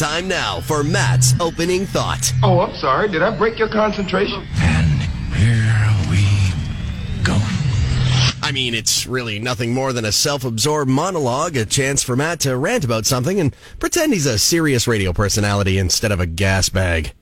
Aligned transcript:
Time 0.00 0.28
now 0.28 0.62
for 0.62 0.82
Matt's 0.82 1.34
opening 1.40 1.84
thought. 1.84 2.32
Oh, 2.42 2.60
I'm 2.60 2.74
sorry. 2.76 3.10
Did 3.10 3.20
I 3.20 3.36
break 3.36 3.58
your 3.58 3.68
concentration? 3.68 4.46
And 4.56 5.02
here 5.34 6.10
we 6.10 6.24
go. 7.22 7.38
I 8.42 8.50
mean, 8.50 8.74
it's 8.74 9.06
really 9.06 9.38
nothing 9.38 9.74
more 9.74 9.92
than 9.92 10.06
a 10.06 10.10
self 10.10 10.42
absorbed 10.42 10.90
monologue, 10.90 11.54
a 11.54 11.66
chance 11.66 12.02
for 12.02 12.16
Matt 12.16 12.40
to 12.40 12.56
rant 12.56 12.82
about 12.82 13.04
something 13.04 13.38
and 13.38 13.54
pretend 13.78 14.14
he's 14.14 14.24
a 14.24 14.38
serious 14.38 14.88
radio 14.88 15.12
personality 15.12 15.76
instead 15.76 16.12
of 16.12 16.18
a 16.18 16.24
gas 16.24 16.70
bag. 16.70 17.12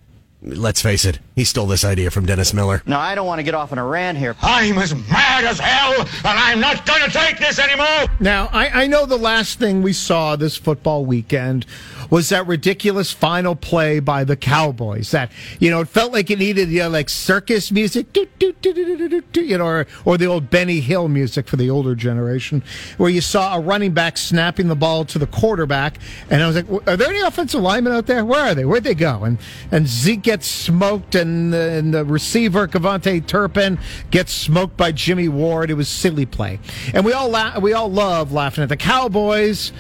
Let's 0.40 0.80
face 0.80 1.04
it, 1.04 1.18
he 1.39 1.45
stole 1.45 1.68
this 1.68 1.84
idea 1.84 2.11
from 2.11 2.27
Dennis 2.27 2.52
Miller. 2.52 2.82
Now, 2.84 2.98
I 2.98 3.14
don't 3.14 3.27
want 3.27 3.38
to 3.38 3.45
get 3.45 3.55
off 3.55 3.70
on 3.70 3.79
a 3.79 3.87
rant 3.87 4.18
here. 4.18 4.34
I'm 4.43 4.77
as 4.77 4.93
mad 4.93 5.45
as 5.45 5.61
hell, 5.61 6.00
and 6.00 6.09
I'm 6.25 6.59
not 6.59 6.84
going 6.84 7.02
to 7.02 7.11
take 7.11 7.38
this 7.38 7.61
anymore. 7.61 8.12
Now, 8.18 8.48
I, 8.52 8.82
I 8.82 8.87
know 8.88 9.07
the 9.07 9.16
last 9.16 9.61
thing 9.61 9.80
we 9.80 9.93
saw 9.93 10.34
this 10.34 10.56
football 10.56 11.06
weekend 11.06 11.64
was 12.11 12.30
that 12.30 12.46
ridiculous 12.46 13.12
final 13.12 13.55
play 13.55 14.01
by 14.01 14.24
the 14.24 14.34
Cowboys. 14.34 15.12
That 15.12 15.30
you 15.60 15.70
know, 15.70 15.80
it 15.80 15.88
felt 15.88 16.12
like 16.12 16.30
it 16.30 16.38
needed 16.38 16.70
you 16.70 16.80
know, 16.80 16.88
like 16.88 17.09
circus 17.09 17.70
music, 17.70 18.12
doo, 18.12 18.27
doo, 18.38 18.52
doo, 18.52 19.41
you 19.41 19.59
know, 19.59 19.66
or, 19.66 19.87
or 20.05 20.18
the 20.18 20.27
old 20.27 20.51
Benny 20.51 20.80
Hill 20.80 21.09
music 21.09 21.46
for 21.46 21.57
the 21.57 21.70
older 21.70 21.95
generation, 21.95 22.62
where 22.96 23.10
you 23.10 23.20
saw 23.20 23.57
a 23.57 23.60
running 23.60 23.93
back 23.93 24.16
snapping 24.16 24.68
the 24.68 24.77
ball 24.77 25.05
to 25.05 25.18
the 25.18 25.27
quarterback, 25.27 25.98
and 26.30 26.43
I 26.43 26.46
was 26.46 26.57
like, 26.57 26.88
"Are 26.88 26.96
there 26.96 27.09
any 27.09 27.20
offensive 27.20 27.60
linemen 27.60 27.93
out 27.93 28.07
there? 28.07 28.24
Where 28.24 28.41
are 28.41 28.55
they? 28.55 28.65
Where'd 28.65 28.84
they 28.84 28.95
go?" 28.95 29.24
And 29.24 29.38
and 29.70 29.87
Zeke 29.87 30.23
gets 30.23 30.46
smoked, 30.46 31.15
and 31.15 31.27
the, 31.50 31.70
and 31.70 31.95
the 31.95 32.05
receiver 32.05 32.66
KaVontae 32.68 33.27
Turpin 33.27 33.78
gets 34.10 34.32
smoked 34.32 34.77
by 34.77 34.92
Jimmy 34.92 35.28
Ward. 35.28 35.70
It 35.70 35.74
was 35.74 35.88
silly 35.88 36.27
play, 36.27 36.60
and 36.95 37.04
we 37.04 37.12
all 37.12 37.28
la- 37.28 37.59
we 37.59 37.73
all 37.73 37.91
love 37.91 38.32
laughing 38.32 38.62
at 38.62 38.68
the 38.68 38.77
Cowboys. 38.77 39.73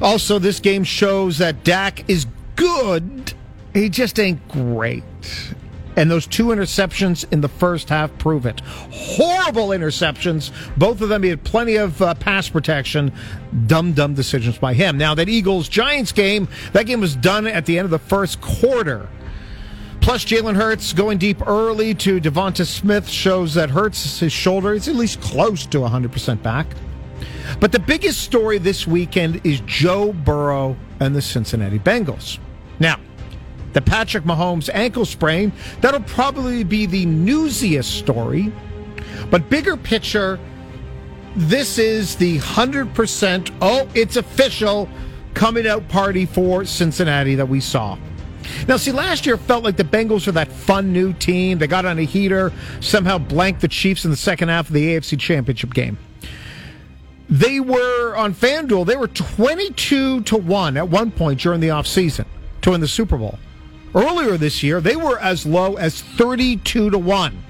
Also, 0.00 0.38
this 0.38 0.60
game 0.60 0.84
shows 0.84 1.38
that 1.38 1.64
Dak 1.64 2.08
is 2.08 2.26
good. 2.56 3.32
He 3.72 3.88
just 3.88 4.18
ain't 4.18 4.46
great. 4.48 5.04
And 5.96 6.10
those 6.10 6.26
two 6.26 6.46
interceptions 6.46 7.24
in 7.32 7.40
the 7.40 7.48
first 7.48 7.88
half 7.88 8.16
prove 8.18 8.44
it. 8.44 8.60
Horrible 8.60 9.68
interceptions. 9.68 10.52
Both 10.76 11.00
of 11.00 11.08
them, 11.08 11.22
he 11.22 11.30
had 11.30 11.42
plenty 11.42 11.76
of 11.76 12.00
uh, 12.02 12.14
pass 12.14 12.50
protection. 12.50 13.12
Dumb, 13.66 13.94
dumb 13.94 14.12
decisions 14.12 14.58
by 14.58 14.74
him. 14.74 14.98
Now, 14.98 15.14
that 15.14 15.30
Eagles 15.30 15.70
Giants 15.70 16.12
game, 16.12 16.48
that 16.74 16.84
game 16.84 17.00
was 17.00 17.16
done 17.16 17.46
at 17.46 17.64
the 17.64 17.78
end 17.78 17.86
of 17.86 17.90
the 17.90 17.98
first 17.98 18.42
quarter. 18.42 19.08
Plus, 20.06 20.24
Jalen 20.24 20.54
Hurts 20.54 20.92
going 20.92 21.18
deep 21.18 21.44
early 21.48 21.92
to 21.92 22.20
Devonta 22.20 22.64
Smith 22.64 23.08
shows 23.08 23.54
that 23.54 23.70
Hurts, 23.70 24.20
his 24.20 24.32
shoulder 24.32 24.72
is 24.72 24.86
at 24.86 24.94
least 24.94 25.20
close 25.20 25.66
to 25.66 25.78
100% 25.78 26.40
back. 26.44 26.68
But 27.58 27.72
the 27.72 27.80
biggest 27.80 28.20
story 28.20 28.58
this 28.58 28.86
weekend 28.86 29.44
is 29.44 29.58
Joe 29.66 30.12
Burrow 30.12 30.76
and 31.00 31.12
the 31.12 31.20
Cincinnati 31.20 31.80
Bengals. 31.80 32.38
Now, 32.78 33.00
the 33.72 33.82
Patrick 33.82 34.22
Mahomes 34.22 34.70
ankle 34.72 35.06
sprain, 35.06 35.50
that'll 35.80 36.02
probably 36.02 36.62
be 36.62 36.86
the 36.86 37.04
newsiest 37.04 37.98
story. 37.98 38.52
But 39.28 39.50
bigger 39.50 39.76
picture, 39.76 40.38
this 41.34 41.78
is 41.78 42.14
the 42.14 42.38
100%, 42.38 43.50
oh, 43.60 43.88
it's 43.92 44.14
official 44.14 44.88
coming 45.34 45.66
out 45.66 45.88
party 45.88 46.26
for 46.26 46.64
Cincinnati 46.64 47.34
that 47.34 47.48
we 47.48 47.58
saw. 47.58 47.98
Now, 48.68 48.76
see, 48.76 48.92
last 48.92 49.26
year 49.26 49.36
felt 49.36 49.64
like 49.64 49.76
the 49.76 49.84
Bengals 49.84 50.26
were 50.26 50.32
that 50.32 50.50
fun 50.50 50.92
new 50.92 51.12
team. 51.12 51.58
They 51.58 51.66
got 51.66 51.84
on 51.84 51.98
a 51.98 52.02
heater, 52.02 52.52
somehow 52.80 53.18
blanked 53.18 53.60
the 53.60 53.68
Chiefs 53.68 54.04
in 54.04 54.10
the 54.10 54.16
second 54.16 54.48
half 54.48 54.68
of 54.68 54.74
the 54.74 54.94
AFC 54.94 55.18
Championship 55.18 55.74
game. 55.74 55.98
They 57.28 57.58
were 57.58 58.14
on 58.14 58.34
FanDuel, 58.34 58.86
they 58.86 58.96
were 58.96 59.08
22 59.08 60.22
to 60.22 60.36
1 60.36 60.76
at 60.76 60.88
one 60.88 61.10
point 61.10 61.40
during 61.40 61.60
the 61.60 61.68
offseason 61.68 62.24
to 62.62 62.70
win 62.70 62.80
the 62.80 62.88
Super 62.88 63.16
Bowl. 63.16 63.38
Earlier 63.94 64.36
this 64.36 64.62
year, 64.62 64.80
they 64.80 64.94
were 64.96 65.18
as 65.18 65.46
low 65.46 65.74
as 65.74 66.02
32 66.02 66.90
to 66.90 66.98
1. 66.98 67.42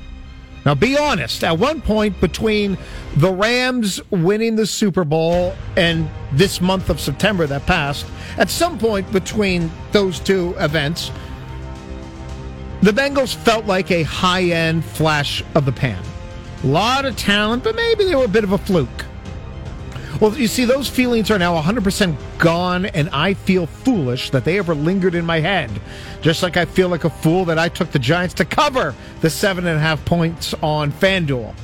Now, 0.65 0.75
be 0.75 0.99
honest, 0.99 1.45
at 1.45 1.59
one 1.59 1.81
point 1.81 2.21
between 2.21 2.77
the 3.17 3.33
Rams 3.33 4.01
winning 4.11 4.57
the 4.57 4.67
Super 4.67 5.05
Bowl 5.05 5.55
and 5.77 6.09
this 6.33 6.61
month 6.61 6.91
of 6.91 7.01
September 7.01 7.47
that 7.47 7.67
passed, 7.67 8.07
at 8.39 8.51
some 8.51 8.79
point 8.79 9.11
between 9.13 9.71
those 9.93 10.19
two 10.21 10.55
events, 10.59 11.11
the 12.83 12.91
Bengals 12.93 13.35
felt 13.35 13.67
like 13.67 13.91
a 13.91 14.03
high 14.03 14.45
end 14.45 14.85
flash 14.85 15.43
of 15.55 15.65
the 15.65 15.73
pan. 15.73 16.03
A 16.63 16.67
lot 16.67 17.05
of 17.05 17.17
talent, 17.17 17.65
but 17.65 17.75
maybe 17.75 18.05
they 18.05 18.15
were 18.15 18.25
a 18.25 18.29
bit 18.29 18.45
of 18.45 18.53
a 18.53 18.59
fluke. 18.59 19.05
Well, 20.21 20.35
you 20.35 20.47
see, 20.47 20.65
those 20.65 20.89
feelings 20.89 21.31
are 21.31 21.39
now 21.39 21.61
100% 21.61 22.17
gone, 22.39 22.87
and 22.87 23.11
I 23.11 23.35
feel 23.35 23.67
foolish 23.67 24.31
that 24.31 24.45
they 24.45 24.59
ever 24.59 24.75
lingered 24.75 25.15
in 25.15 25.27
my 25.27 25.41
head. 25.41 25.71
Just 26.23 26.43
like 26.43 26.57
I 26.57 26.65
feel 26.65 26.89
like 26.89 27.05
a 27.05 27.11
fool 27.11 27.45
that 27.47 27.59
I 27.59 27.69
took 27.69 27.91
the 27.91 27.99
Giants 27.99 28.35
to 28.35 28.47
cover 28.47 28.95
the 29.21 29.29
seven 29.29 29.67
and 29.67 29.77
a 29.77 29.81
half 29.81 30.03
points 30.07 30.55
on 30.63 30.91
FanDuel. 30.91 31.55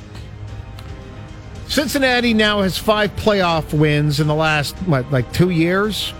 Cincinnati 1.73 2.35
now 2.35 2.61
has 2.61 2.77
five 2.77 3.15
playoff 3.15 3.73
wins 3.73 4.19
in 4.19 4.27
the 4.27 4.35
last, 4.35 4.75
what, 4.85 5.11
like 5.11 5.33
two 5.33 5.49
years? 5.49 6.13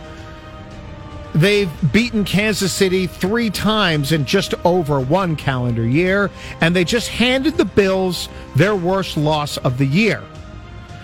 They've 1.36 1.70
beaten 1.94 2.26
Kansas 2.26 2.74
City 2.74 3.06
three 3.06 3.52
times 3.52 4.14
in 4.14 4.26
just 4.26 4.56
over 4.66 5.00
one 5.00 5.36
calendar 5.36 5.86
year, 5.86 6.32
and 6.60 6.76
they 6.76 6.84
just 6.84 7.08
handed 7.08 7.56
the 7.56 7.66
Bills 7.66 8.30
their 8.56 8.76
worst 8.76 9.16
loss 9.16 9.58
of 9.58 9.78
the 9.78 9.86
year. 9.86 10.24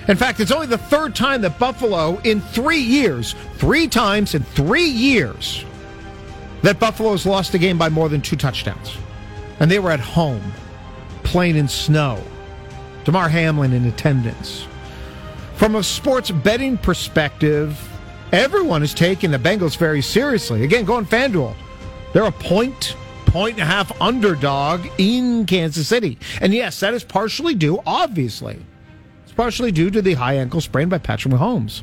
In 0.08 0.18
fact, 0.18 0.40
it's 0.40 0.52
only 0.52 0.66
the 0.66 0.80
third 0.80 1.16
time 1.16 1.42
that 1.42 1.60
Buffalo, 1.60 2.18
in 2.24 2.42
three 2.42 2.82
years, 2.82 3.36
three 3.58 3.88
times 3.88 4.34
in 4.34 4.42
three 4.42 4.90
years, 4.90 5.64
that 6.64 6.80
Buffalo 6.80 7.12
has 7.12 7.24
lost 7.24 7.54
a 7.54 7.60
game 7.60 7.78
by 7.78 7.90
more 7.90 8.10
than 8.10 8.20
two 8.20 8.36
touchdowns. 8.36 8.98
And 9.60 9.70
they 9.70 9.78
were 9.78 9.92
at 9.92 10.00
home, 10.00 10.42
playing 11.22 11.56
in 11.56 11.68
snow. 11.68 12.20
Damar 13.10 13.28
Hamlin 13.28 13.74
in 13.74 13.86
attendance. 13.86 14.68
From 15.56 15.74
a 15.74 15.82
sports 15.82 16.30
betting 16.30 16.78
perspective, 16.78 17.76
everyone 18.32 18.84
is 18.84 18.94
taking 18.94 19.32
the 19.32 19.40
Bengals 19.40 19.76
very 19.76 20.04
seriously. 20.04 20.64
Again, 20.64 20.86
going 20.86 21.08
FanDuel. 21.08 21.56
They're 22.14 22.26
a 22.26 22.32
point, 22.32 22.96
point 23.26 23.54
and 23.54 23.64
a 23.64 23.66
half 23.66 24.00
underdog 24.00 24.86
in 25.00 25.48
Kansas 25.48 25.88
City. 25.88 26.20
And 26.40 26.54
yes, 26.54 26.82
that 26.82 26.94
is 26.94 27.04
partially 27.04 27.56
due, 27.56 27.82
obviously, 27.84 28.60
It's 29.24 29.34
partially 29.34 29.72
due 29.72 29.90
to 29.90 30.04
the 30.04 30.14
high 30.14 30.36
ankle 30.36 30.62
sprain 30.62 30.88
by 30.88 31.00
Patrick 31.00 31.34
Mahomes. 31.34 31.82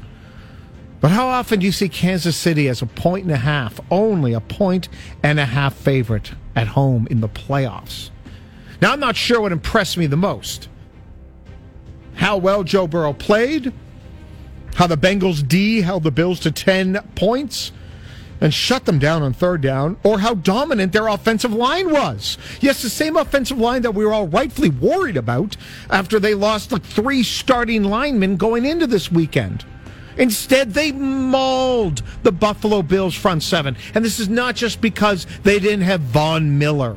But 1.01 1.11
how 1.11 1.27
often 1.27 1.59
do 1.59 1.67
you 1.67 1.73
see 1.73 1.89
Kansas 1.89 2.37
City 2.37 2.69
as 2.69 2.83
a 2.83 2.87
point 2.87 3.25
and 3.25 3.33
a 3.33 3.37
half, 3.37 3.81
only 3.91 4.33
a 4.33 4.41
point 4.41 4.89
and 5.25 5.41
a 5.41 5.45
half 5.45 5.75
favorite 5.75 6.31
at 6.55 6.69
home 6.69 7.09
in 7.11 7.21
the 7.21 7.29
playoffs? 7.29 8.11
Now, 8.81 8.93
I'm 8.93 9.01
not 9.01 9.17
sure 9.17 9.41
what 9.41 9.51
impressed 9.51 9.97
me 9.97 10.07
the 10.07 10.17
most. 10.17 10.69
How 12.17 12.37
well 12.37 12.65
Joe 12.65 12.87
Burrow 12.87 13.13
played, 13.13 13.73
how 14.75 14.87
the 14.87 14.97
Bengals 14.97 15.47
D 15.47 15.81
held 15.81 16.03
the 16.03 16.11
Bills 16.11 16.41
to 16.41 16.51
10 16.51 16.99
points, 17.15 17.73
and 18.41 18.53
shut 18.53 18.85
them 18.85 18.99
down 18.99 19.23
on 19.23 19.33
third 19.33 19.63
down, 19.63 19.97
or 20.03 20.19
how 20.19 20.35
dominant 20.35 20.93
their 20.93 21.09
offensive 21.09 21.53
line 21.53 21.91
was. 21.91 22.37
Yes, 22.61 22.83
the 22.83 22.91
same 22.91 23.17
offensive 23.17 23.59
line 23.59 23.83
that 23.83 23.95
we 23.95 24.05
were 24.05 24.13
all 24.13 24.29
rightfully 24.29 24.69
worried 24.69 25.17
about 25.17 25.57
after 25.89 26.19
they 26.19 26.35
lost 26.35 26.73
like 26.73 26.83
three 26.83 27.23
starting 27.23 27.85
linemen 27.85 28.37
going 28.37 28.67
into 28.67 28.87
this 28.87 29.11
weekend. 29.11 29.65
Instead, 30.19 30.73
they 30.73 30.93
mauled 30.93 32.03
the 32.23 32.33
Buffalo 32.33 32.83
Bills 32.83 33.15
front 33.15 33.43
seven. 33.43 33.77
And 33.95 34.05
this 34.05 34.19
is 34.19 34.29
not 34.29 34.57
just 34.57 34.81
because 34.81 35.27
they 35.43 35.59
didn't 35.59 35.83
have 35.83 36.01
Von 36.01 36.59
Miller. 36.59 36.97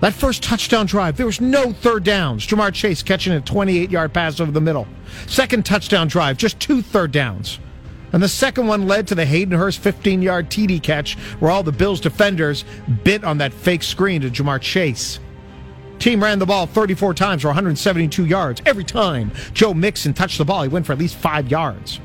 That 0.00 0.12
first 0.12 0.42
touchdown 0.42 0.86
drive, 0.86 1.16
there 1.16 1.26
was 1.26 1.40
no 1.40 1.72
third 1.72 2.04
downs. 2.04 2.46
Ja'Marr 2.46 2.72
Chase 2.72 3.02
catching 3.02 3.32
a 3.32 3.40
28 3.40 3.90
yard 3.90 4.12
pass 4.12 4.40
over 4.40 4.52
the 4.52 4.60
middle. 4.60 4.86
Second 5.26 5.64
touchdown 5.64 6.08
drive, 6.08 6.36
just 6.36 6.60
two 6.60 6.82
third 6.82 7.12
downs. 7.12 7.58
And 8.12 8.22
the 8.22 8.28
second 8.28 8.66
one 8.66 8.86
led 8.86 9.08
to 9.08 9.14
the 9.14 9.24
Hayden 9.24 9.58
Hurst 9.58 9.78
15 9.80 10.22
yard 10.22 10.50
TD 10.50 10.82
catch 10.82 11.14
where 11.38 11.50
all 11.50 11.62
the 11.62 11.72
Bills 11.72 12.00
defenders 12.00 12.64
bit 13.04 13.24
on 13.24 13.38
that 13.38 13.52
fake 13.52 13.82
screen 13.82 14.20
to 14.20 14.30
Ja'Marr 14.30 14.60
Chase. 14.60 15.18
Team 15.98 16.22
ran 16.22 16.38
the 16.38 16.46
ball 16.46 16.66
34 16.66 17.14
times 17.14 17.42
for 17.42 17.48
172 17.48 18.26
yards. 18.26 18.60
Every 18.66 18.84
time 18.84 19.32
Joe 19.54 19.72
Mixon 19.72 20.12
touched 20.12 20.36
the 20.36 20.44
ball, 20.44 20.62
he 20.62 20.68
went 20.68 20.84
for 20.84 20.92
at 20.92 20.98
least 20.98 21.16
five 21.16 21.50
yards. 21.50 22.00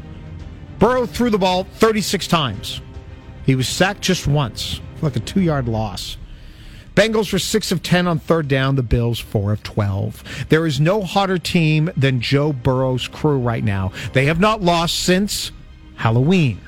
Burrow 0.80 1.06
threw 1.06 1.30
the 1.30 1.38
ball 1.38 1.66
36 1.66 2.26
times. 2.28 2.82
He 3.46 3.56
was 3.56 3.68
sacked 3.68 4.02
just 4.02 4.28
once 4.28 4.80
like 5.02 5.16
a 5.18 5.20
two 5.20 5.42
yard 5.42 5.68
loss. 5.68 6.18
Bengals 6.96 7.32
were 7.32 7.40
6 7.40 7.72
of 7.72 7.82
10 7.82 8.08
on 8.08 8.20
third 8.20 8.48
down, 8.48 8.76
the 8.76 8.84
Bills 8.84 9.20
4 9.20 9.54
of 9.54 9.64
12. 9.64 10.48
There 10.50 10.66
is 10.68 10.80
no 10.80 11.02
hotter 11.02 11.38
team 11.38 11.90
than 11.96 12.20
Joe 12.20 12.52
Burrow's 12.52 13.08
crew 13.08 13.40
right 13.40 13.64
now. 13.64 13.92
They 14.14 14.26
have 14.26 14.40
not 14.40 14.62
lost 14.62 15.00
since 15.00 15.52
Halloween. 15.96 16.60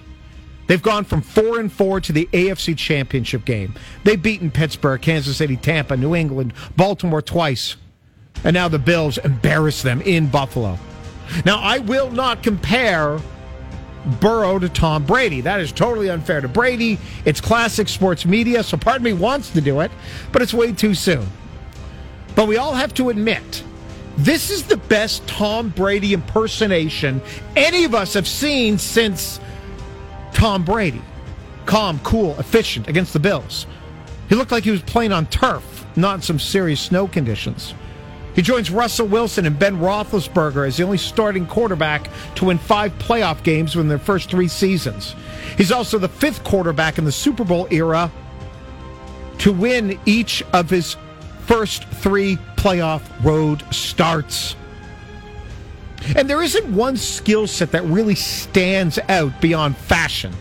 They've 0.68 0.82
gone 0.82 1.04
from 1.04 1.22
4 1.22 1.60
and 1.60 1.72
4 1.72 2.00
to 2.02 2.14
the 2.14 2.30
AFC 2.32 2.78
Championship 2.78 3.44
game. 3.44 3.76
They've 4.06 4.22
beaten 4.22 4.50
Pittsburgh, 4.50 5.02
Kansas 5.02 5.38
City, 5.38 5.58
Tampa, 5.58 5.98
New 5.98 6.16
England, 6.16 6.54
Baltimore 6.78 7.22
twice. 7.22 7.76
And 8.46 8.54
now 8.54 8.70
the 8.70 8.80
Bills 8.80 9.18
embarrass 9.18 9.82
them 9.82 10.02
in 10.02 10.28
Buffalo. 10.28 10.80
Now, 11.46 11.60
I 11.60 11.80
will 11.80 12.12
not 12.12 12.44
compare 12.44 13.20
Burrow 14.20 14.60
to 14.60 14.70
Tom 14.70 15.06
Brady. 15.06 15.42
That 15.42 15.60
is 15.60 15.72
totally 15.72 16.10
unfair 16.10 16.42
to 16.42 16.48
Brady. 16.48 17.00
It's 17.26 17.40
classic 17.40 17.88
sports 17.88 18.26
media, 18.26 18.64
so 18.64 18.78
part 18.78 18.98
of 18.98 19.04
me 19.04 19.14
wants 19.14 19.52
to 19.52 19.62
do 19.62 19.80
it, 19.80 19.92
but 20.32 20.42
it's 20.42 20.54
way 20.54 20.72
too 20.72 20.94
soon. 20.94 21.28
But 22.36 22.48
we 22.48 22.58
all 22.58 22.74
have 22.74 22.94
to 22.96 23.10
admit, 23.10 23.64
this 24.18 24.50
is 24.50 24.64
the 24.64 24.78
best 24.78 25.26
Tom 25.28 25.70
Brady 25.70 26.14
impersonation 26.14 27.22
any 27.56 27.84
of 27.84 27.96
us 27.96 28.14
have 28.14 28.28
seen 28.28 28.78
since 28.78 29.40
Tom 30.34 30.64
Brady. 30.64 31.02
Calm, 31.66 32.00
cool, 32.04 32.38
efficient 32.40 32.88
against 32.88 33.14
the 33.14 33.20
Bills. 33.20 33.66
He 34.30 34.36
looked 34.36 34.52
like 34.52 34.64
he 34.64 34.72
was 34.72 34.82
playing 34.82 35.12
on 35.12 35.28
turf, 35.28 35.86
not 35.96 36.16
in 36.16 36.22
some 36.22 36.40
serious 36.40 36.82
snow 36.82 37.08
conditions. 37.08 37.74
He 38.36 38.42
joins 38.42 38.72
Russell 38.72 39.08
Wilson 39.08 39.46
and 39.46 39.58
Ben 39.58 39.78
Roethlisberger 39.78 40.68
as 40.68 40.78
the 40.78 40.84
only 40.84 40.98
starting 40.98 41.46
quarterback 41.46 42.10
to 42.36 42.46
win 42.46 42.58
five 42.58 42.98
playoff 42.98 43.44
games 43.44 43.76
in 43.76 43.88
their 43.88 44.00
first 44.00 44.30
three 44.30 44.48
seasons. 44.48 45.16
He's 45.58 45.72
also 45.72 46.00
the 46.00 46.10
fifth 46.10 46.44
quarterback 46.44 46.98
in 46.98 47.06
the 47.06 47.12
Super 47.12 47.44
Bowl 47.44 47.68
era 47.70 48.12
to 49.40 49.52
win 49.52 50.00
each 50.06 50.44
of 50.54 50.70
his 50.70 50.98
first 51.46 51.84
three 51.86 52.38
playoff 52.56 53.02
road 53.24 53.64
starts. 53.74 54.56
And 56.16 56.30
there 56.30 56.42
isn't 56.42 56.76
one 56.76 56.98
skill 56.98 57.48
set 57.48 57.72
that 57.72 57.84
really 57.84 58.16
stands 58.16 59.00
out 59.10 59.40
beyond 59.42 59.78
fashion. 59.78 60.34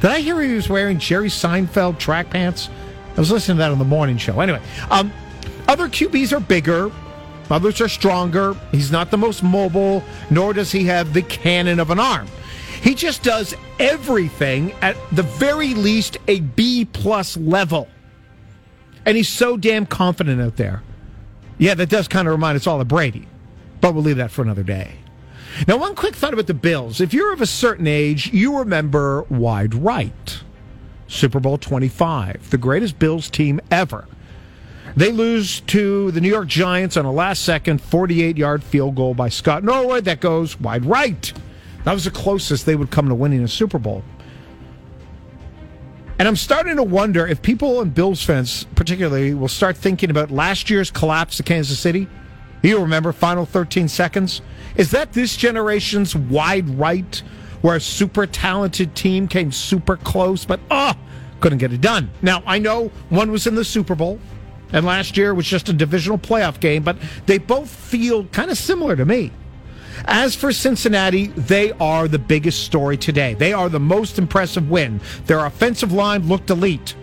Did 0.00 0.10
I 0.10 0.20
hear 0.20 0.40
he 0.40 0.54
was 0.54 0.68
wearing 0.68 0.98
Jerry 0.98 1.28
Seinfeld 1.28 1.98
track 1.98 2.30
pants? 2.30 2.68
I 3.16 3.20
was 3.20 3.30
listening 3.30 3.58
to 3.58 3.58
that 3.60 3.72
on 3.72 3.78
the 3.78 3.84
morning 3.84 4.16
show. 4.16 4.40
Anyway, 4.40 4.60
um, 4.90 5.12
other 5.68 5.88
QBs 5.88 6.32
are 6.32 6.40
bigger, 6.40 6.90
others 7.52 7.80
are 7.80 7.88
stronger. 7.88 8.56
He's 8.72 8.90
not 8.90 9.10
the 9.10 9.18
most 9.18 9.42
mobile, 9.42 10.02
nor 10.30 10.52
does 10.52 10.72
he 10.72 10.84
have 10.86 11.12
the 11.12 11.22
cannon 11.22 11.78
of 11.78 11.90
an 11.90 12.00
arm. 12.00 12.26
He 12.82 12.94
just 12.96 13.22
does 13.22 13.54
everything 13.78 14.72
at 14.82 14.96
the 15.12 15.22
very 15.22 15.74
least 15.74 16.16
a 16.26 16.40
B 16.40 16.84
plus 16.84 17.36
level. 17.36 17.86
And 19.06 19.16
he's 19.16 19.28
so 19.28 19.56
damn 19.56 19.86
confident 19.86 20.40
out 20.40 20.56
there. 20.56 20.82
Yeah, 21.58 21.74
that 21.74 21.90
does 21.90 22.08
kind 22.08 22.26
of 22.26 22.32
remind 22.32 22.56
us 22.56 22.66
all 22.66 22.80
of 22.80 22.88
Brady, 22.88 23.28
but 23.80 23.94
we'll 23.94 24.02
leave 24.02 24.16
that 24.16 24.32
for 24.32 24.42
another 24.42 24.64
day. 24.64 24.96
Now, 25.68 25.76
one 25.76 25.94
quick 25.94 26.16
thought 26.16 26.32
about 26.32 26.46
the 26.46 26.54
Bills. 26.54 27.00
If 27.00 27.12
you're 27.12 27.32
of 27.32 27.40
a 27.40 27.46
certain 27.46 27.86
age, 27.86 28.32
you 28.32 28.58
remember 28.58 29.22
Wide 29.28 29.74
Right, 29.74 30.40
Super 31.06 31.40
Bowl 31.40 31.58
25, 31.58 32.50
the 32.50 32.58
greatest 32.58 32.98
Bills 32.98 33.28
team 33.28 33.60
ever. 33.70 34.06
They 34.96 35.10
lose 35.10 35.60
to 35.60 36.10
the 36.10 36.20
New 36.20 36.28
York 36.28 36.48
Giants 36.48 36.96
on 36.96 37.04
a 37.04 37.12
last 37.12 37.42
second 37.42 37.80
48 37.80 38.36
yard 38.36 38.62
field 38.62 38.94
goal 38.94 39.14
by 39.14 39.28
Scott 39.28 39.64
Norwood 39.64 40.04
that 40.04 40.20
goes 40.20 40.60
wide 40.60 40.84
right. 40.84 41.32
That 41.84 41.94
was 41.94 42.04
the 42.04 42.10
closest 42.10 42.66
they 42.66 42.76
would 42.76 42.90
come 42.90 43.08
to 43.08 43.14
winning 43.14 43.42
a 43.42 43.48
Super 43.48 43.78
Bowl. 43.78 44.04
And 46.18 46.28
I'm 46.28 46.36
starting 46.36 46.76
to 46.76 46.82
wonder 46.84 47.26
if 47.26 47.42
people 47.42 47.80
and 47.80 47.92
Bills 47.92 48.22
fans, 48.22 48.64
particularly, 48.76 49.34
will 49.34 49.48
start 49.48 49.76
thinking 49.76 50.10
about 50.10 50.30
last 50.30 50.70
year's 50.70 50.90
collapse 50.90 51.38
to 51.38 51.42
Kansas 51.42 51.78
City. 51.78 52.06
You 52.62 52.78
remember, 52.78 53.12
final 53.12 53.44
13 53.44 53.88
seconds? 53.88 54.40
Is 54.76 54.92
that 54.92 55.12
this 55.12 55.36
generation's 55.36 56.14
wide 56.14 56.68
right, 56.78 57.20
where 57.62 57.76
a 57.76 57.80
super 57.80 58.26
talented 58.26 58.94
team 58.94 59.26
came 59.26 59.50
super 59.50 59.96
close, 59.96 60.44
but 60.44 60.60
oh, 60.70 60.94
couldn't 61.40 61.58
get 61.58 61.72
it 61.72 61.80
done? 61.80 62.08
Now, 62.22 62.44
I 62.46 62.60
know 62.60 62.92
one 63.08 63.32
was 63.32 63.48
in 63.48 63.56
the 63.56 63.64
Super 63.64 63.96
Bowl, 63.96 64.20
and 64.72 64.86
last 64.86 65.16
year 65.16 65.34
was 65.34 65.46
just 65.46 65.68
a 65.68 65.72
divisional 65.72 66.18
playoff 66.18 66.60
game, 66.60 66.82
but 66.82 66.96
they 67.26 67.38
both 67.38 67.70
feel 67.70 68.24
kind 68.26 68.50
of 68.50 68.58
similar 68.58 68.96
to 68.96 69.04
me. 69.04 69.30
As 70.04 70.34
for 70.34 70.52
Cincinnati, 70.52 71.28
they 71.28 71.72
are 71.72 72.08
the 72.08 72.18
biggest 72.18 72.64
story 72.64 72.96
today. 72.96 73.34
They 73.34 73.52
are 73.52 73.68
the 73.68 73.80
most 73.80 74.18
impressive 74.18 74.70
win. 74.70 75.00
Their 75.26 75.44
offensive 75.44 75.92
line 75.92 76.26
looked 76.28 76.50
elite. 76.50 76.94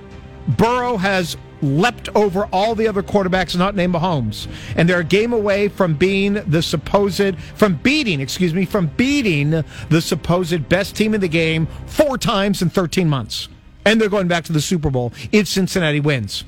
Burrow 0.47 0.97
has 0.97 1.37
leapt 1.61 2.09
over 2.15 2.45
all 2.51 2.75
the 2.75 2.87
other 2.87 3.03
quarterbacks 3.03 3.57
not 3.57 3.75
named 3.75 3.93
Mahomes. 3.93 4.47
And 4.75 4.87
they're 4.87 4.99
a 4.99 5.03
game 5.03 5.33
away 5.33 5.67
from 5.67 5.93
being 5.95 6.33
the 6.33 6.61
supposed, 6.61 7.37
from 7.55 7.75
beating, 7.75 8.21
excuse 8.21 8.53
me, 8.53 8.65
from 8.65 8.87
beating 8.87 9.63
the 9.89 10.01
supposed 10.01 10.69
best 10.69 10.95
team 10.95 11.13
in 11.13 11.21
the 11.21 11.27
game 11.27 11.67
four 11.85 12.17
times 12.17 12.61
in 12.61 12.69
13 12.69 13.07
months. 13.07 13.49
And 13.85 13.99
they're 13.99 14.09
going 14.09 14.27
back 14.27 14.43
to 14.45 14.53
the 14.53 14.61
Super 14.61 14.89
Bowl 14.89 15.13
if 15.31 15.47
Cincinnati 15.47 15.99
wins. 15.99 16.43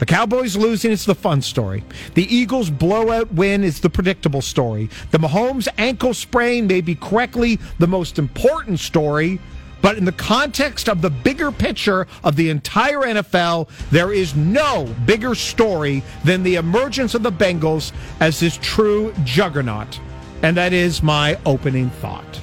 The 0.00 0.06
Cowboys 0.06 0.56
losing 0.56 0.92
is 0.92 1.04
the 1.04 1.14
fun 1.14 1.42
story. 1.42 1.84
The 2.14 2.24
Eagles 2.34 2.70
blowout 2.70 3.30
win 3.34 3.62
is 3.62 3.80
the 3.80 3.90
predictable 3.90 4.40
story. 4.40 4.88
The 5.10 5.18
Mahomes 5.18 5.68
ankle 5.76 6.14
sprain 6.14 6.66
may 6.66 6.80
be 6.80 6.94
correctly 6.94 7.58
the 7.78 7.86
most 7.86 8.18
important 8.18 8.80
story, 8.80 9.38
but 9.82 9.98
in 9.98 10.06
the 10.06 10.12
context 10.12 10.88
of 10.88 11.02
the 11.02 11.10
bigger 11.10 11.52
picture 11.52 12.06
of 12.24 12.34
the 12.36 12.48
entire 12.48 13.00
NFL, 13.00 13.68
there 13.90 14.10
is 14.10 14.34
no 14.34 14.86
bigger 15.04 15.34
story 15.34 16.02
than 16.24 16.42
the 16.44 16.54
emergence 16.54 17.14
of 17.14 17.22
the 17.22 17.30
Bengals 17.30 17.92
as 18.20 18.40
this 18.40 18.58
true 18.62 19.12
juggernaut. 19.24 20.00
And 20.42 20.56
that 20.56 20.72
is 20.72 21.02
my 21.02 21.38
opening 21.44 21.90
thought. 21.90 22.40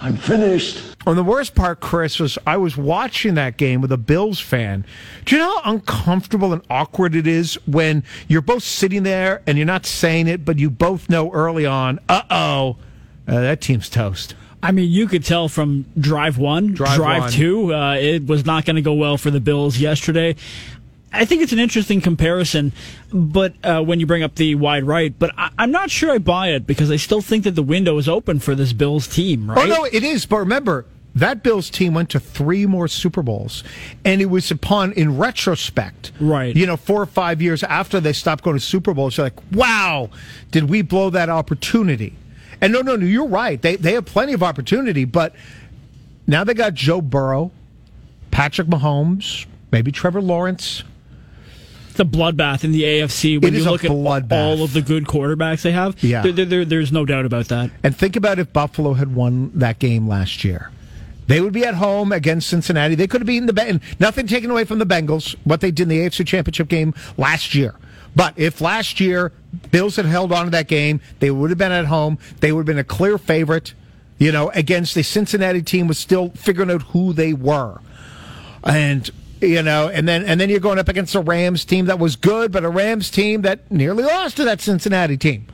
I'm 0.00 0.16
finished. 0.16 0.97
And 1.08 1.16
the 1.16 1.24
worst 1.24 1.54
part, 1.54 1.80
Chris, 1.80 2.18
was 2.18 2.36
I 2.46 2.58
was 2.58 2.76
watching 2.76 3.34
that 3.34 3.56
game 3.56 3.80
with 3.80 3.90
a 3.92 3.96
Bills 3.96 4.40
fan. 4.40 4.84
Do 5.24 5.36
you 5.36 5.42
know 5.42 5.58
how 5.60 5.72
uncomfortable 5.72 6.52
and 6.52 6.60
awkward 6.68 7.14
it 7.14 7.26
is 7.26 7.54
when 7.66 8.04
you're 8.28 8.42
both 8.42 8.62
sitting 8.62 9.04
there 9.04 9.42
and 9.46 9.56
you're 9.56 9.66
not 9.66 9.86
saying 9.86 10.28
it, 10.28 10.44
but 10.44 10.58
you 10.58 10.68
both 10.68 11.08
know 11.08 11.32
early 11.32 11.64
on, 11.64 11.98
uh-oh, 12.10 12.76
uh, 13.26 13.40
that 13.40 13.62
team's 13.62 13.88
toast. 13.88 14.34
I 14.62 14.70
mean, 14.72 14.90
you 14.90 15.06
could 15.06 15.24
tell 15.24 15.48
from 15.48 15.86
drive 15.98 16.36
one, 16.36 16.74
Drive 16.74 16.96
drive, 16.96 17.20
one. 17.22 17.30
two, 17.32 17.74
uh, 17.74 17.94
it 17.94 18.26
was 18.26 18.44
not 18.44 18.66
going 18.66 18.76
to 18.76 18.82
go 18.82 18.92
well 18.92 19.16
for 19.16 19.30
the 19.30 19.40
Bills 19.40 19.78
yesterday. 19.78 20.36
I 21.10 21.24
think 21.24 21.40
it's 21.40 21.52
an 21.52 21.58
interesting 21.58 22.02
comparison, 22.02 22.72
but 23.10 23.54
uh, 23.64 23.82
when 23.82 23.98
you 23.98 24.06
bring 24.06 24.22
up 24.22 24.34
the 24.34 24.56
wide 24.56 24.84
right, 24.84 25.14
but 25.18 25.32
I, 25.38 25.50
I'm 25.58 25.70
not 25.70 25.90
sure 25.90 26.10
I 26.10 26.18
buy 26.18 26.48
it 26.48 26.66
because 26.66 26.90
I 26.90 26.96
still 26.96 27.22
think 27.22 27.44
that 27.44 27.52
the 27.52 27.62
window 27.62 27.96
is 27.96 28.08
open 28.10 28.40
for 28.40 28.54
this 28.54 28.74
Bills 28.74 29.08
team, 29.08 29.50
right? 29.50 29.70
Oh, 29.70 29.74
no, 29.74 29.84
it 29.84 30.04
is. 30.04 30.26
But 30.26 30.38
remember, 30.38 30.84
that 31.18 31.42
Bills 31.42 31.70
team 31.70 31.94
went 31.94 32.10
to 32.10 32.20
three 32.20 32.66
more 32.66 32.88
Super 32.88 33.22
Bowls, 33.22 33.64
and 34.04 34.20
it 34.20 34.26
was 34.26 34.50
upon, 34.50 34.92
in 34.92 35.16
retrospect, 35.18 36.12
Right. 36.20 36.54
You 36.56 36.66
know, 36.66 36.76
four 36.76 37.00
or 37.02 37.06
five 37.06 37.40
years 37.42 37.62
after 37.62 38.00
they 38.00 38.12
stopped 38.12 38.44
going 38.44 38.56
to 38.56 38.64
Super 38.64 38.94
Bowls, 38.94 39.16
you're 39.16 39.26
like, 39.26 39.38
wow, 39.52 40.10
did 40.50 40.68
we 40.70 40.82
blow 40.82 41.10
that 41.10 41.28
opportunity? 41.28 42.14
And 42.60 42.72
no, 42.72 42.80
no, 42.80 42.96
no, 42.96 43.06
you're 43.06 43.26
right. 43.28 43.60
They 43.62 43.76
they 43.76 43.92
have 43.92 44.04
plenty 44.04 44.32
of 44.32 44.42
opportunity, 44.42 45.04
but 45.04 45.34
now 46.26 46.42
they 46.44 46.54
got 46.54 46.74
Joe 46.74 47.00
Burrow, 47.00 47.52
Patrick 48.30 48.66
Mahomes, 48.68 49.46
maybe 49.70 49.92
Trevor 49.92 50.20
Lawrence. 50.20 50.82
It's 51.90 52.00
a 52.00 52.04
bloodbath 52.04 52.62
in 52.64 52.72
the 52.72 52.82
AFC 52.82 53.40
when 53.42 53.52
It 53.54 53.56
you 53.56 53.60
is 53.62 53.66
a 53.66 53.70
look 53.72 53.84
at 53.84 53.90
bloodbath. 53.90 54.32
all 54.44 54.62
of 54.62 54.72
the 54.72 54.82
good 54.82 55.04
quarterbacks 55.04 55.62
they 55.62 55.72
have. 55.72 55.96
Yeah. 56.02 56.22
There- 56.22 56.44
there- 56.44 56.64
there's 56.64 56.92
no 56.92 57.04
doubt 57.04 57.26
about 57.26 57.48
that. 57.48 57.70
And 57.82 57.96
think 57.96 58.14
about 58.16 58.38
if 58.38 58.52
Buffalo 58.52 58.94
had 58.94 59.14
won 59.14 59.50
that 59.54 59.78
game 59.80 60.06
last 60.08 60.44
year. 60.44 60.70
They 61.28 61.42
would 61.42 61.52
be 61.52 61.64
at 61.64 61.74
home 61.74 62.10
against 62.10 62.48
Cincinnati. 62.48 62.94
They 62.94 63.06
could 63.06 63.20
have 63.20 63.26
beaten 63.26 63.46
the 63.46 63.52
Ben. 63.52 63.80
Nothing 64.00 64.26
taken 64.26 64.50
away 64.50 64.64
from 64.64 64.78
the 64.78 64.86
Bengals, 64.86 65.36
what 65.44 65.60
they 65.60 65.70
did 65.70 65.84
in 65.84 65.88
the 65.90 65.98
AFC 65.98 66.26
Championship 66.26 66.68
game 66.68 66.94
last 67.16 67.54
year. 67.54 67.74
But 68.16 68.32
if 68.36 68.62
last 68.62 68.98
year 68.98 69.32
Bills 69.70 69.96
had 69.96 70.06
held 70.06 70.32
on 70.32 70.46
to 70.46 70.50
that 70.50 70.68
game, 70.68 71.00
they 71.20 71.30
would 71.30 71.50
have 71.50 71.58
been 71.58 71.70
at 71.70 71.84
home. 71.84 72.18
They 72.40 72.50
would 72.50 72.60
have 72.60 72.66
been 72.66 72.78
a 72.78 72.84
clear 72.84 73.18
favorite, 73.18 73.74
you 74.18 74.32
know, 74.32 74.48
against 74.50 74.94
the 74.94 75.02
Cincinnati 75.02 75.62
team 75.62 75.86
was 75.86 75.98
still 75.98 76.30
figuring 76.30 76.70
out 76.70 76.82
who 76.82 77.12
they 77.12 77.34
were. 77.34 77.78
And 78.64 79.08
you 79.40 79.62
know, 79.62 79.88
and 79.88 80.08
then 80.08 80.24
and 80.24 80.40
then 80.40 80.48
you're 80.48 80.60
going 80.60 80.78
up 80.78 80.88
against 80.88 81.14
a 81.14 81.20
Rams 81.20 81.64
team 81.64 81.86
that 81.86 81.98
was 81.98 82.16
good, 82.16 82.50
but 82.50 82.64
a 82.64 82.70
Rams 82.70 83.10
team 83.10 83.42
that 83.42 83.70
nearly 83.70 84.02
lost 84.02 84.36
to 84.38 84.44
that 84.44 84.60
Cincinnati 84.60 85.16
team. 85.16 85.46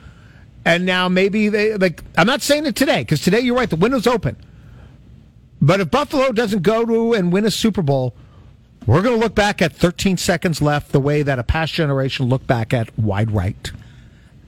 And 0.63 0.85
now 0.85 1.09
maybe 1.09 1.49
they 1.49 1.75
like. 1.75 2.01
I'm 2.17 2.25
not 2.25 2.41
saying 2.41 2.65
it 2.65 2.75
today 2.75 3.01
because 3.01 3.21
today 3.21 3.41
you're 3.41 3.55
right. 3.55 3.69
The 3.69 3.75
window's 3.75 4.07
open. 4.07 4.37
But 5.65 5.79
if 5.79 5.89
Buffalo 5.89 6.31
doesn't 6.31 6.61
go 6.61 6.85
to 6.85 7.13
and 7.13 7.33
win 7.33 7.43
a 7.43 7.49
Super 7.49 7.81
Bowl, 7.81 8.13
we're 8.85 9.01
going 9.01 9.15
to 9.15 9.19
look 9.19 9.33
back 9.33 9.63
at 9.63 9.73
13 9.73 10.15
seconds 10.15 10.61
left, 10.61 10.91
the 10.91 10.99
way 10.99 11.23
that 11.23 11.39
a 11.39 11.43
past 11.43 11.73
generation 11.73 12.27
looked 12.27 12.45
back 12.45 12.71
at 12.71 12.95
wide 12.99 13.31
right. 13.31 13.71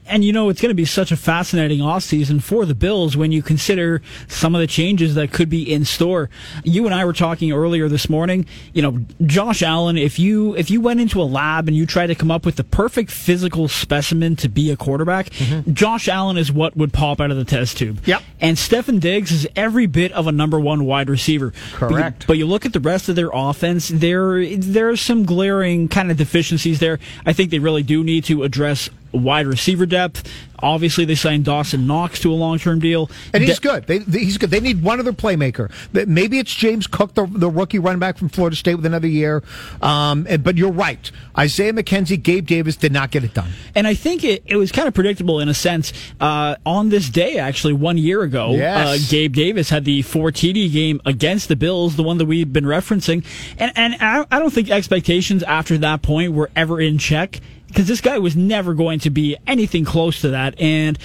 And 0.08 0.24
you 0.24 0.34
know, 0.34 0.50
it's 0.50 0.62
going 0.62 0.70
to 0.70 0.76
be 0.76 0.86
such 0.86 1.12
a 1.12 1.18
fascinating 1.18 1.80
offseason 1.80 2.42
for 2.42 2.66
the 2.66 2.76
Bills 2.76 3.18
when 3.18 3.32
you 3.32 3.42
consider 3.42 4.02
some 4.28 4.56
of 4.56 4.62
the 4.62 4.68
changes 4.68 5.16
that 5.16 5.32
could 5.32 5.50
be 5.50 5.72
in 5.72 5.86
store. 5.86 6.30
You 6.64 6.86
and 6.86 6.96
I 6.96 7.06
were 7.06 7.14
talking 7.14 7.52
earlier 7.52 7.88
this 7.90 8.10
morning, 8.10 8.46
you 8.74 8.82
know, 8.82 9.00
Josh 9.26 9.62
Allen, 9.62 9.98
if 9.98 10.20
you 10.20 10.56
if 10.56 10.70
you 10.70 10.82
went 10.82 11.00
into 11.00 11.22
a 11.22 11.24
lab 11.24 11.68
and 11.68 11.76
you 11.76 11.86
tried 11.86 12.08
to 12.08 12.16
come 12.16 12.32
up 12.32 12.46
with 12.46 12.56
the 12.56 12.64
perfect 12.64 13.12
physical 13.12 13.68
specimen 13.68 14.36
to 14.38 14.50
be 14.50 14.72
a 14.72 14.78
quarterback, 14.78 15.30
mm-hmm. 15.32 15.74
Josh 15.74 16.08
Allen 16.08 16.38
is 16.38 16.52
what 16.52 16.76
would 16.78 16.94
pop 16.94 17.20
out 17.20 17.32
of 17.32 17.38
the 17.38 17.46
test 17.46 17.78
tube. 17.78 18.00
Yep. 18.06 18.22
And 18.40 18.58
Stefon 18.58 19.00
Diggs 19.00 19.32
is 19.32 19.48
every 19.56 19.86
bit 19.86 20.12
of 20.12 20.28
a 20.28 20.32
number 20.32 20.60
1 20.60 20.86
wide 20.86 21.10
receiver. 21.10 21.54
But 21.80 21.90
you- 21.90 21.98
Correct. 21.98 22.28
But 22.28 22.38
you 22.38 22.46
look 22.46 22.66
at 22.66 22.74
the 22.74 22.80
rest 22.80 23.10
of 23.10 23.16
their 23.16 23.30
offense, 23.34 23.90
there 23.90 24.46
there 24.56 24.90
are 24.90 24.96
some 24.96 25.26
glaring 25.26 25.88
kind 25.88 26.12
of 26.12 26.18
deficiencies 26.18 26.80
there. 26.80 27.00
I 27.26 27.34
think 27.34 27.52
they 27.52 27.60
really 27.60 27.84
do 27.84 28.04
need 28.04 28.26
to 28.26 28.44
address 28.44 28.90
wide 29.18 29.48
receiver 29.48 29.86
depth. 29.86 30.28
Obviously, 30.60 31.06
they 31.06 31.14
signed 31.14 31.46
Dawson 31.46 31.86
Knox 31.86 32.20
to 32.22 32.32
a 32.32 32.34
long 32.34 32.58
term 32.58 32.80
deal. 32.80 33.12
And 33.32 33.44
he's 33.44 33.60
good. 33.60 33.86
They, 33.86 34.00
they- 34.00 34.20
he's 34.26 34.40
good. 34.40 34.50
They 34.50 34.60
need 34.60 34.82
one 34.82 35.00
other 35.00 35.14
playmaker. 35.14 35.70
Maybe 36.08 36.40
it's 36.40 36.52
James 36.54 36.88
Cook, 36.88 37.14
the, 37.14 37.28
the 37.28 37.48
rookie 37.48 37.78
running 37.78 38.00
back 38.00 38.18
from 38.18 38.30
Florida 38.30 38.56
State, 38.56 38.74
with 38.74 38.86
another 38.88 39.08
year. 39.08 39.44
Um, 39.84 40.26
and- 40.28 40.44
but 40.44 40.58
you're 40.58 40.72
right. 40.72 41.12
Isaiah 41.38 41.74
McKenzie, 41.74 42.22
Gabe 42.22 42.48
Davis 42.48 42.76
did 42.76 42.92
not 42.92 43.12
get 43.12 43.24
it 43.24 43.36
done. 43.36 43.52
And 43.76 43.86
I 43.86 43.94
think 43.94 44.24
it, 44.24 44.42
it 44.48 44.56
was 44.56 44.72
kind 44.72 44.88
of 44.88 44.96
predictable 44.96 45.40
in 45.40 45.48
a 45.48 45.54
sense. 45.54 45.94
Uh, 46.20 46.56
on 46.66 46.90
this 46.90 47.08
day, 47.10 47.38
actually, 47.38 47.74
one 47.74 48.00
year 48.00 48.24
ago, 48.24 48.56
Yes. 48.56 48.88
uh, 48.88 49.12
Gabe 49.12 49.34
Davis 49.36 49.70
had 49.70 49.86
the 49.86 50.02
4 50.02 50.32
TD 50.32 50.72
game 50.74 51.00
against 51.06 51.50
the 51.50 51.56
Bills, 51.56 51.98
the 51.98 52.04
one 52.04 52.18
that 52.18 52.26
we've 52.26 52.52
been 52.52 52.66
referencing. 52.66 53.24
And, 53.60 53.72
and 53.76 53.96
I, 54.02 54.26
I 54.32 54.40
don't 54.40 54.52
think 54.52 54.72
expectations 54.72 55.44
after 55.44 55.78
that 55.78 56.02
point 56.02 56.34
were 56.34 56.50
ever 56.56 56.82
in 56.82 56.98
check 56.98 57.40
because 57.68 57.88
this 57.88 58.02
guy 58.02 58.18
was 58.18 58.36
never 58.36 58.74
going 58.74 59.00
to 59.00 59.10
be 59.10 59.36
anything 59.46 59.86
close 59.86 60.22
to 60.22 60.30
that. 60.30 60.60
And 60.60 60.98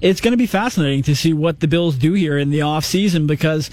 it's 0.00 0.20
going 0.20 0.32
to 0.32 0.38
be 0.38 0.46
fascinating 0.46 1.02
to 1.04 1.16
see 1.16 1.32
what 1.32 1.60
the 1.60 1.68
Bills 1.68 1.96
do 1.96 2.12
here 2.14 2.38
in 2.38 2.50
the 2.50 2.60
offseason 2.60 3.26
because 3.26 3.70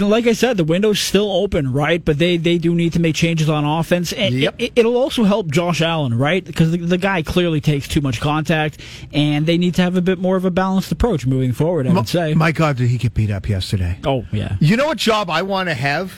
like 0.00 0.26
I 0.26 0.32
said, 0.32 0.56
the 0.56 0.64
window's 0.64 0.98
still 0.98 1.30
open, 1.30 1.72
right? 1.72 2.04
But 2.04 2.18
they, 2.18 2.36
they 2.36 2.58
do 2.58 2.74
need 2.74 2.94
to 2.94 3.00
make 3.00 3.14
changes 3.14 3.48
on 3.48 3.64
offense. 3.64 4.12
And 4.12 4.34
Yep. 4.34 4.54
it, 4.58 4.72
it'll 4.74 4.96
also 4.96 5.22
help 5.22 5.46
Josh 5.48 5.80
Allen, 5.80 6.18
right? 6.18 6.44
Because 6.44 6.72
the, 6.72 6.78
the 6.78 6.98
guy 6.98 7.22
clearly 7.22 7.60
takes 7.60 7.86
too 7.86 8.00
much 8.00 8.20
contact, 8.20 8.80
and 9.12 9.46
they 9.46 9.56
need 9.56 9.76
to 9.76 9.82
have 9.82 9.96
a 9.96 10.02
bit 10.02 10.18
more 10.18 10.34
of 10.36 10.44
a 10.44 10.50
balanced 10.50 10.90
approach 10.90 11.24
moving 11.24 11.52
forward, 11.52 11.86
I 11.86 11.92
would 11.92 12.08
say. 12.08 12.34
My 12.34 12.50
God, 12.50 12.78
did 12.78 12.88
he 12.88 12.98
get 12.98 13.14
beat 13.14 13.30
up 13.30 13.48
yesterday? 13.48 13.98
oh, 14.04 14.26
yeah. 14.32 14.56
You 14.60 14.76
know 14.76 14.86
what 14.86 14.98
job 14.98 15.30
I 15.30 15.42
want 15.42 15.68
to 15.68 15.74
have? 15.74 16.12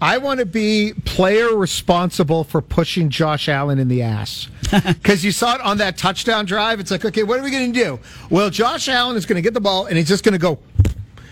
I 0.00 0.18
want 0.18 0.40
to 0.40 0.46
be 0.46 0.92
player 1.04 1.56
responsible 1.56 2.44
for 2.44 2.60
pushing 2.60 3.08
Josh 3.08 3.48
Allen 3.48 3.78
in 3.78 3.88
the 3.88 4.02
ass. 4.02 4.48
Because 4.70 5.24
you 5.24 5.30
saw 5.30 5.54
it 5.54 5.60
on 5.60 5.78
that 5.78 5.96
touchdown 5.96 6.44
drive. 6.44 6.80
It's 6.80 6.90
like, 6.90 7.04
okay, 7.04 7.22
what 7.22 7.38
are 7.38 7.42
we 7.42 7.52
going 7.52 7.72
to 7.72 7.84
do? 7.84 8.00
Well, 8.30 8.50
Josh 8.50 8.88
Allen 8.88 9.16
is 9.16 9.24
going 9.24 9.36
to 9.36 9.42
get 9.42 9.54
the 9.54 9.60
ball 9.60 9.86
and 9.86 9.96
he's 9.96 10.08
just 10.08 10.24
going 10.24 10.32
to 10.32 10.38
go. 10.38 10.58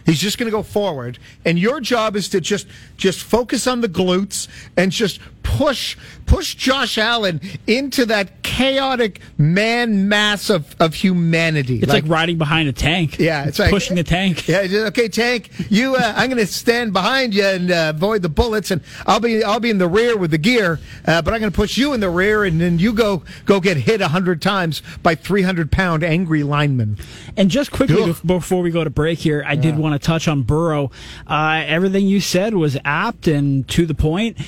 He's 0.06 0.21
just 0.21 0.38
going 0.38 0.47
to 0.47 0.50
go 0.50 0.62
forward, 0.62 1.18
and 1.47 1.59
your 1.59 1.80
job 1.80 2.14
is 2.14 2.28
to 2.30 2.40
just 2.40 2.66
just 2.99 3.23
focus 3.23 3.66
on 3.66 3.80
the 3.80 3.88
glutes 3.88 4.49
and 4.76 4.92
just 4.92 5.18
push 5.45 5.97
push 6.27 6.57
Josh 6.57 6.99
Allen 6.99 7.41
into 7.67 8.07
that 8.07 8.43
chaotic 8.43 9.21
man 9.39 10.09
mass 10.09 10.51
of, 10.51 10.75
of 10.81 10.95
humanity. 10.95 11.79
It's 11.79 11.93
like, 11.93 12.05
riding 12.07 12.39
behind 12.39 12.69
a 12.69 12.73
tank. 12.73 13.19
Yeah, 13.19 13.45
it's 13.45 13.59
like 13.59 13.71
pushing 13.71 13.97
the 13.97 14.03
tank. 14.03 14.49
Yeah, 14.49 14.67
just, 14.67 14.87
okay, 14.89 15.09
tank. 15.09 15.51
You, 15.71 15.95
uh, 15.97 16.15
I'm 16.17 16.29
going 16.29 16.45
to 16.45 16.47
stand 16.47 16.93
behind 16.93 17.35
you 17.35 17.45
and 17.45 17.71
uh, 17.71 17.93
avoid 17.95 18.23
the 18.23 18.29
bullets, 18.29 18.71
and 18.71 18.81
I'll 19.07 19.21
be 19.21 19.45
I'll 19.45 19.61
be 19.61 19.71
in 19.71 19.79
the 19.79 19.89
rear 19.89 20.17
with 20.17 20.31
the 20.31 20.39
gear, 20.39 20.81
uh, 21.07 21.23
but 21.23 21.35
I'm 21.35 21.41
going 21.41 21.53
to 21.53 21.57
push 21.57 21.77
you 21.77 21.93
in 21.93 22.01
the 22.01 22.11
rear, 22.11 22.45
and 22.45 22.61
then 22.61 22.79
you 22.79 22.93
go 22.93 23.23
go 23.45 23.61
get 23.61 23.77
hit 23.77 24.01
a 24.01 24.09
hundred 24.09 24.43
times 24.43 24.83
by 25.03 25.15
300 25.15 25.71
pound 25.71 26.03
angry 26.03 26.43
linemen. 26.43 26.99
And 27.37 27.51
just 27.51 27.71
quickly 27.71 28.11
Ugh. 28.11 28.17
before 28.25 28.63
we 28.63 28.71
go 28.71 28.83
to 28.83 28.91
break 28.91 29.19
here, 29.19 29.45
I 29.47 29.57
did 29.57 29.79
want 29.79 30.01
to 30.01 30.05
touch 30.05 30.27
on 30.27 30.43
Burrow. 30.43 30.91
Uh, 31.27 31.63
everything 31.67 32.07
you 32.07 32.21
said 32.21 32.55
was 32.55 32.77
apt 32.85 33.29
and 33.29 33.69
to 33.69 33.87
the 33.87 33.95
point. 33.95 34.39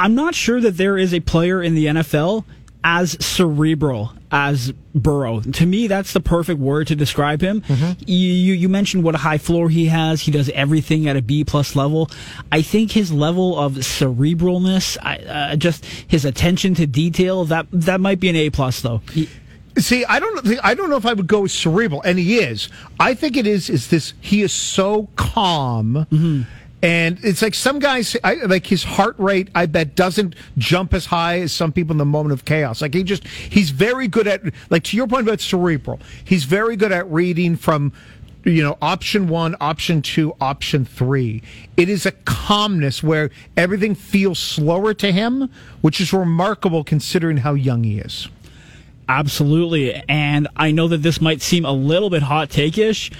I'm 0.00 0.14
not 0.14 0.34
sure 0.34 0.60
that 0.60 0.76
there 0.76 0.96
is 0.98 1.12
a 1.14 1.20
player 1.20 1.62
in 1.62 1.74
the 1.74 1.86
NFL 1.86 2.44
as 2.82 3.16
cerebral 3.24 4.12
as 4.32 4.72
Burrow. 4.94 5.40
To 5.40 5.66
me, 5.66 5.86
that's 5.86 6.12
the 6.14 6.20
perfect 6.20 6.58
word 6.60 6.86
to 6.86 6.96
describe 6.96 7.42
him. 7.42 7.62
You, 8.06 8.16
you 8.16 8.54
you 8.54 8.68
mentioned 8.68 9.04
what 9.04 9.14
a 9.14 9.18
high 9.18 9.36
floor 9.38 9.68
he 9.68 9.86
has. 9.86 10.22
He 10.22 10.30
does 10.32 10.48
everything 10.50 11.06
at 11.08 11.16
a 11.16 11.20
B 11.22 11.44
plus 11.44 11.76
level. 11.76 12.10
I 12.50 12.62
think 12.62 12.92
his 12.92 13.12
level 13.12 13.58
of 13.58 13.74
cerebralness, 13.74 14.96
I, 15.02 15.16
uh, 15.18 15.56
just 15.56 15.84
his 15.84 16.24
attention 16.24 16.74
to 16.76 16.86
detail, 16.86 17.44
that 17.46 17.66
that 17.72 18.00
might 18.00 18.20
be 18.20 18.28
an 18.30 18.36
A 18.36 18.50
plus 18.50 18.80
though. 18.80 19.02
He- 19.12 19.28
See, 19.78 20.04
I 20.04 20.18
don't 20.18 20.44
think 20.44 20.60
I 20.64 20.74
don't 20.74 20.90
know 20.90 20.96
if 20.96 21.06
I 21.06 21.12
would 21.12 21.28
go 21.28 21.42
with 21.42 21.52
cerebral, 21.52 22.02
and 22.02 22.18
he 22.18 22.38
is. 22.38 22.68
I 22.98 23.14
think 23.14 23.36
it 23.36 23.46
is. 23.46 23.70
Is 23.70 23.88
this? 23.88 24.14
He 24.20 24.42
is 24.42 24.52
so 24.52 25.08
calm. 25.16 26.06
And 26.82 27.18
it's 27.22 27.42
like 27.42 27.54
some 27.54 27.78
guys, 27.78 28.16
I, 28.24 28.34
like 28.34 28.66
his 28.66 28.82
heart 28.82 29.14
rate, 29.18 29.50
I 29.54 29.66
bet 29.66 29.94
doesn't 29.94 30.34
jump 30.56 30.94
as 30.94 31.06
high 31.06 31.40
as 31.40 31.52
some 31.52 31.72
people 31.72 31.92
in 31.92 31.98
the 31.98 32.06
moment 32.06 32.32
of 32.32 32.44
chaos. 32.46 32.80
Like 32.80 32.94
he 32.94 33.02
just, 33.02 33.26
he's 33.26 33.68
very 33.70 34.08
good 34.08 34.26
at, 34.26 34.42
like 34.70 34.84
to 34.84 34.96
your 34.96 35.06
point 35.06 35.28
about 35.28 35.40
cerebral, 35.40 36.00
he's 36.24 36.44
very 36.44 36.76
good 36.76 36.90
at 36.90 37.10
reading 37.10 37.56
from, 37.56 37.92
you 38.44 38.62
know, 38.62 38.78
option 38.80 39.28
one, 39.28 39.56
option 39.60 40.00
two, 40.00 40.34
option 40.40 40.86
three. 40.86 41.42
It 41.76 41.90
is 41.90 42.06
a 42.06 42.12
calmness 42.12 43.02
where 43.02 43.30
everything 43.58 43.94
feels 43.94 44.38
slower 44.38 44.94
to 44.94 45.12
him, 45.12 45.50
which 45.82 46.00
is 46.00 46.14
remarkable 46.14 46.82
considering 46.82 47.36
how 47.36 47.52
young 47.52 47.84
he 47.84 47.98
is. 47.98 48.28
Absolutely. 49.06 49.94
And 50.08 50.48
I 50.56 50.70
know 50.70 50.88
that 50.88 51.02
this 51.02 51.20
might 51.20 51.42
seem 51.42 51.66
a 51.66 51.72
little 51.72 52.08
bit 52.08 52.22
hot 52.22 52.48
take 52.48 52.78
ish. 52.78 53.10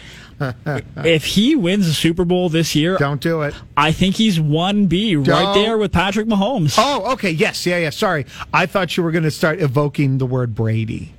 if 1.05 1.25
he 1.25 1.55
wins 1.55 1.87
the 1.87 1.93
Super 1.93 2.25
Bowl 2.25 2.49
this 2.49 2.75
year, 2.75 2.97
Don't 2.99 3.21
do 3.21 3.43
it. 3.43 3.55
I 3.77 3.93
think 3.93 4.17
he's 4.17 4.39
1B 4.39 5.27
right 5.27 5.55
there 5.55 5.77
with 5.79 5.93
Patrick 5.93 6.27
Mahomes. 6.27 6.75
Oh, 6.79 7.13
okay. 7.13 7.31
Yes. 7.31 7.67
Yeah. 7.67 7.79
Yeah. 7.79 7.91
Sorry. 7.91 8.27
I 8.53 8.67
thought 8.67 8.97
you 8.97 9.03
were 9.03 9.11
going 9.11 9.25
to 9.25 9.31
start 9.31 9.61
evoking 9.61 10.19
the 10.19 10.27
word 10.27 10.55
Brady. 10.55 11.15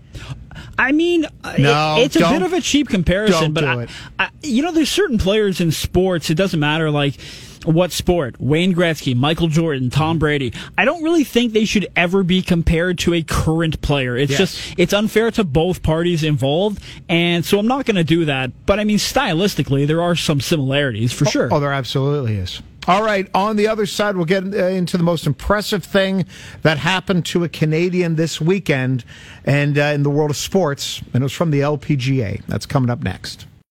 I 0.78 0.92
mean, 0.92 1.26
uh, 1.44 1.56
No, 1.60 1.98
it- 2.00 2.06
it's 2.06 2.16
a 2.16 2.20
bit 2.30 2.42
of 2.42 2.54
a 2.54 2.62
cheap 2.62 2.90
comparison, 2.90 3.54
but 3.54 3.64
I. 3.64 3.88
I, 4.20 4.30
you 4.44 4.62
know, 4.64 4.72
there's 4.72 4.90
certain 4.90 5.18
players 5.18 5.62
in 5.62 5.72
sports. 5.72 6.30
It 6.30 6.36
doesn't 6.36 6.60
matter 6.60 6.90
like 6.92 7.16
what 7.66 7.92
sport. 7.92 8.36
Wayne 8.40 8.74
Gretzky, 8.74 9.16
Michael 9.16 9.48
Jordan, 9.48 9.90
Tom 9.90 10.20
Brady. 10.20 10.54
I 10.78 10.86
don't 10.86 11.04
really 11.04 11.24
think 11.24 11.54
they 11.54 11.66
should 11.66 11.88
ever 11.96 12.24
be 12.24 12.42
compared 12.42 12.98
to 13.00 13.14
a 13.14 13.22
current 13.24 13.82
player. 13.82 14.18
It's 14.18 14.32
Yes. 14.32 14.40
just 14.40 14.74
it's 14.78 14.94
unfair 14.94 15.32
to 15.32 15.44
both 15.44 15.84
parties 15.84 16.24
involved, 16.24 16.82
and 17.10 17.46
so 17.46 17.60
I'm 17.60 17.68
not 17.68 17.86
going 17.86 17.96
to 17.98 18.04
do 18.04 18.26
that. 18.26 18.52
But 18.66 18.80
I 18.80 18.84
mean, 18.84 18.98
stylistically, 18.98 19.86
there 19.88 20.02
are 20.02 20.16
some 20.16 20.42
similarities 20.42 21.14
for 21.14 21.26
sure. 21.26 21.50
Oh, 21.52 21.60
there 21.60 21.74
absolutely 21.74 22.36
is. 22.38 22.62
All 22.88 23.04
right. 23.04 23.30
On 23.36 23.58
the 23.58 23.68
other 23.68 23.86
side, 23.86 24.16
we'll 24.16 24.26
get 24.26 24.44
uh, 24.44 24.66
into 24.66 24.98
the 24.98 25.04
most 25.04 25.28
impressive 25.28 25.84
thing 25.84 26.26
that 26.64 26.80
happened 26.80 27.28
to 27.28 27.44
a 27.44 27.50
Canadian 27.50 28.16
this 28.16 28.42
weekend 28.42 29.06
and 29.46 29.78
uh, 29.78 29.82
in 29.94 30.02
the 30.02 30.10
world 30.10 30.32
of 30.32 30.38
sports, 30.38 31.00
and 31.14 31.22
it 31.22 31.26
was 31.26 31.32
from 31.32 31.52
the 31.52 31.60
LPGA. 31.60 32.42
That's 32.48 32.66
coming 32.66 32.90
up 32.90 33.04
next. 33.04 33.46